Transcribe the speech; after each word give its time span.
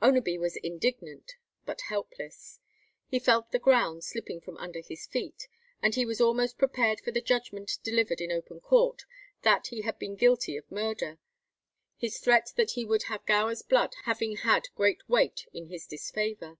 Oneby 0.00 0.38
was 0.40 0.56
indignant, 0.56 1.32
but 1.66 1.82
helpless. 1.90 2.58
He 3.06 3.18
felt 3.18 3.52
the 3.52 3.58
ground 3.58 4.02
slipping 4.02 4.40
from 4.40 4.56
under 4.56 4.80
his 4.80 5.06
feet, 5.06 5.46
and 5.82 5.94
he 5.94 6.06
was 6.06 6.22
almost 6.22 6.56
prepared 6.56 7.00
for 7.00 7.10
the 7.10 7.20
judgment 7.20 7.70
delivered 7.82 8.22
in 8.22 8.32
open 8.32 8.60
court 8.60 9.02
that 9.42 9.66
he 9.66 9.82
had 9.82 9.98
been 9.98 10.16
guilty 10.16 10.56
of 10.56 10.72
murder, 10.72 11.18
his 11.98 12.18
threat 12.18 12.54
that 12.56 12.70
he 12.70 12.84
would 12.86 13.02
have 13.08 13.26
Gower's 13.26 13.60
blood 13.60 13.92
having 14.04 14.36
had 14.36 14.68
great 14.74 15.06
weight 15.06 15.44
in 15.52 15.66
his 15.68 15.86
disfavour. 15.86 16.56